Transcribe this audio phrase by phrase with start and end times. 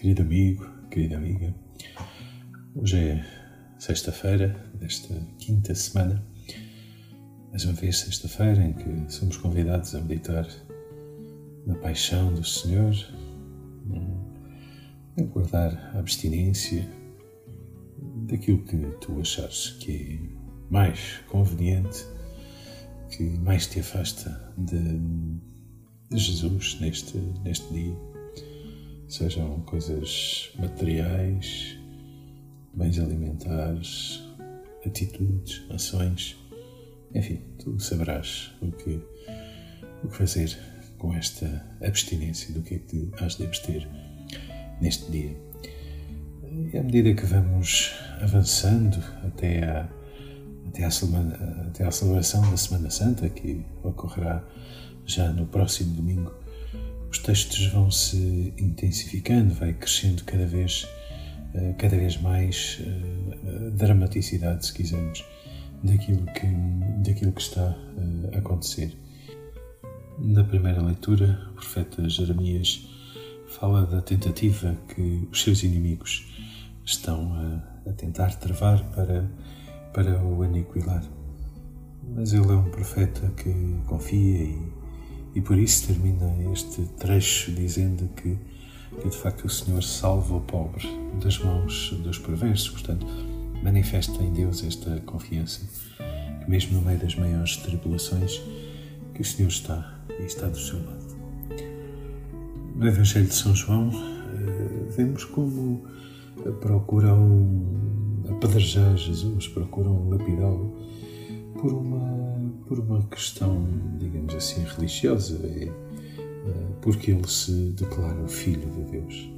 [0.00, 1.54] querido amigo, querida amiga.
[2.74, 3.24] Hoje é
[3.78, 6.24] sexta-feira desta quinta semana,
[7.50, 10.48] mais uma vez sexta-feira em que somos convidados a meditar
[11.66, 12.94] na paixão do Senhor,
[15.18, 16.88] a guardar a abstinência
[18.26, 22.06] daquilo que tu achares que é mais conveniente,
[23.10, 24.98] que mais te afasta de,
[26.10, 28.09] de Jesus neste, neste dia
[29.10, 31.76] sejam coisas materiais,
[32.72, 34.22] bens alimentares,
[34.86, 36.36] atitudes, ações,
[37.12, 39.02] enfim, tu saberás o que,
[40.04, 40.56] o que fazer
[40.96, 43.88] com esta abstinência, do que é que has de abster
[44.80, 45.36] neste dia.
[46.72, 49.88] E à medida que vamos avançando até à,
[50.68, 54.44] até à, semana, até à celebração da Semana Santa, que ocorrerá
[55.04, 56.32] já no próximo domingo,
[57.10, 60.86] os textos vão se intensificando, vai crescendo cada vez,
[61.54, 65.24] eh, cada vez mais eh, dramaticidade, se quisermos,
[65.82, 66.46] daquilo que,
[67.02, 68.96] daquilo que está eh, a acontecer.
[70.18, 72.88] Na primeira leitura, o profeta Jeremias
[73.48, 76.26] fala da tentativa que os seus inimigos
[76.84, 79.28] estão a, a tentar travar para,
[79.92, 81.02] para o aniquilar.
[82.14, 83.52] Mas ele é um profeta que
[83.86, 84.79] confia e
[85.34, 88.36] e por isso termina este trecho dizendo que,
[89.00, 90.86] que de facto o Senhor salva o pobre
[91.22, 92.70] das mãos dos perversos.
[92.70, 93.06] Portanto,
[93.62, 95.60] manifesta em Deus esta confiança,
[96.42, 98.40] que mesmo no meio das maiores tribulações,
[99.14, 101.00] que o Senhor está e está do seu lado.
[102.74, 105.84] No Evangelho de São João, eh, vemos como
[106.60, 107.62] procuram
[108.30, 110.74] apedrejar Jesus, procuram lapidá-lo
[111.60, 113.66] por uma, por uma questão,
[113.98, 115.72] digamos assim, religiosa, é, é,
[116.80, 119.30] porque ele se declara filho de Deus.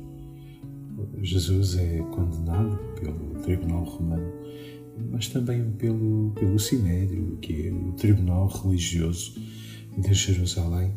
[1.20, 4.32] Jesus é condenado pelo Tribunal Romano,
[5.10, 9.34] mas também pelo, pelo Sinédrio, que é o Tribunal Religioso
[9.98, 10.92] de Jerusalém,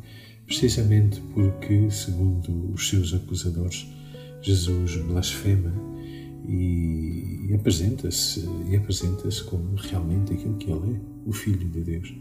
[0.45, 3.87] precisamente porque, segundo os seus acusadores,
[4.41, 5.73] Jesus blasfema
[6.47, 12.15] e, apresenta-se e apresenta-se como realmente aquilo que ele é, o Filho de Deus.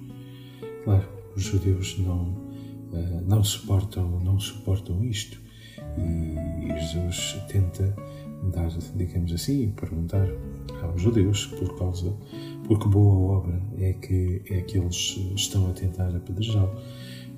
[0.85, 2.35] Claro, os judeus não
[2.93, 5.41] eh, não suportam não suportam isto
[5.99, 7.95] e Jesus tenta
[8.53, 10.29] dar, digamos assim, perguntar
[10.83, 12.15] aos judeus por causa
[12.67, 16.75] por que boa obra é que é que eles estão a tentar apedrejá-lo.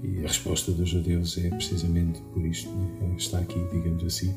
[0.03, 2.71] E a resposta dos judeus é precisamente por isto.
[2.71, 3.15] Né?
[3.17, 4.35] Está aqui, digamos assim,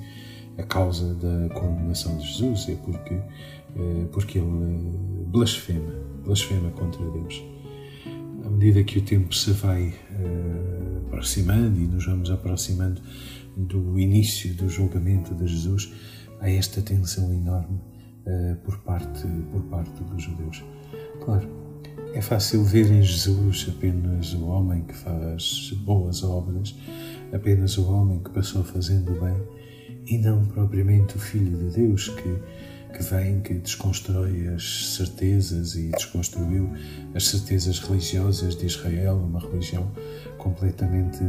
[0.59, 4.97] a causa da condenação de Jesus é porque, é, porque ele
[5.27, 5.93] blasfema,
[6.23, 7.43] blasfema contra Deus.
[8.45, 13.01] À medida que o tempo se vai uh, aproximando e nos vamos aproximando
[13.55, 15.93] do início do julgamento de Jesus,
[16.39, 17.79] há esta tensão enorme
[18.63, 20.63] por, parte, por parte dos judeus.
[21.23, 21.49] Claro,
[22.13, 26.75] é fácil ver em Jesus apenas o homem que faz boas obras,
[27.33, 29.35] apenas o homem que passou fazendo bem
[30.05, 35.91] e não propriamente o Filho de Deus que, que vem, que desconstrói as certezas e
[35.91, 36.71] desconstruiu
[37.13, 39.91] as certezas religiosas de Israel, uma religião
[40.37, 41.19] completamente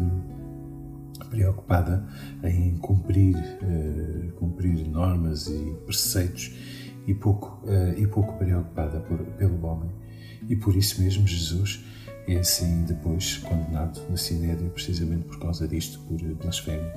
[1.29, 2.05] preocupada
[2.43, 6.53] em cumprir, uh, cumprir normas e preceitos
[7.07, 9.91] e pouco, uh, e pouco preocupada por, pelo homem.
[10.49, 11.85] E por isso mesmo Jesus
[12.35, 16.95] é assim depois condenado na Sinédrio, precisamente por causa disto, por blasfémia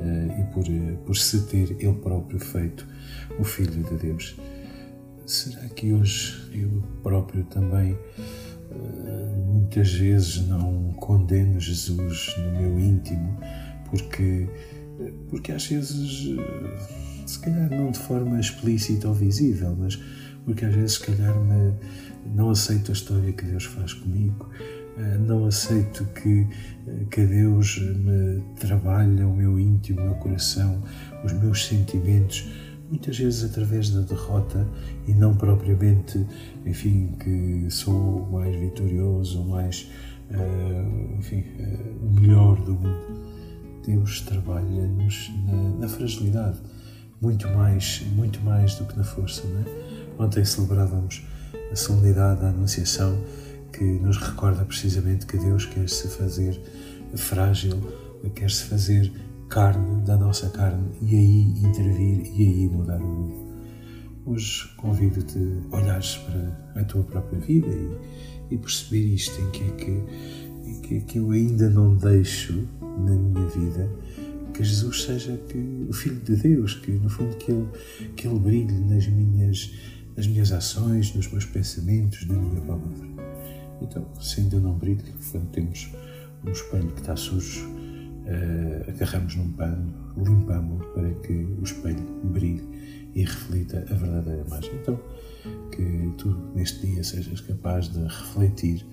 [0.00, 2.86] uh, e por, uh, por se ter ele próprio feito
[3.38, 4.36] o Filho de Deus.
[5.26, 7.96] Será que hoje eu próprio também
[9.46, 13.36] muitas vezes não condeno Jesus no meu íntimo
[13.88, 14.48] porque,
[15.28, 16.36] porque às vezes,
[17.26, 20.00] se calhar não de forma explícita ou visível, mas
[20.44, 21.74] porque às vezes, se calhar, me,
[22.34, 24.79] não aceito a história que Deus faz comigo, eh,
[25.18, 26.46] não aceito que,
[26.86, 30.82] eh, que Deus me trabalhe o meu íntimo, o meu coração,
[31.24, 32.50] os meus sentimentos,
[32.88, 34.66] muitas vezes através da derrota
[35.06, 36.26] e não propriamente,
[36.66, 39.88] enfim, que sou mais vitorioso, mais,
[40.30, 41.44] uh, enfim,
[42.02, 43.20] o melhor do mundo.
[43.86, 46.58] Deus trabalha-nos na, na, fragilidade,
[47.20, 49.46] muito mais, muito mais do que na força.
[49.46, 50.24] Não é?
[50.24, 51.22] Ontem celebrávamos
[51.70, 53.16] a solenidade da Anunciação
[53.80, 56.60] que nos recorda precisamente que Deus quer se fazer
[57.16, 57.80] frágil,
[58.34, 59.10] quer se fazer
[59.48, 63.56] carne da nossa carne e aí intervir e aí mudar o mundo.
[64.26, 65.38] Hoje convido-te
[65.72, 70.68] a olhares para a tua própria vida e, e perceber isto, em que é que,
[70.68, 73.90] em que é que eu ainda não deixo na minha vida
[74.52, 77.66] que Jesus seja que, o Filho de Deus, que no fundo que Ele,
[78.14, 79.72] que ele brilhe nas minhas,
[80.14, 83.09] nas minhas ações, nos meus pensamentos, na minha palavra.
[83.80, 85.90] Então, se ainda não brilha, quando temos
[86.44, 93.10] um espelho que está sujo, uh, agarramos num pano, limpamos para que o espelho brilhe
[93.14, 94.70] e reflita a verdadeira imagem.
[94.80, 95.00] Então,
[95.72, 98.86] que tu neste dia sejas capaz de refletir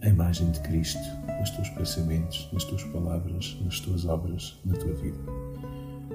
[0.00, 1.00] a imagem de Cristo
[1.40, 5.18] nos teus pensamentos, nas tuas palavras, nas tuas obras, na tua vida.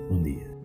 [0.09, 0.62] Bom dia.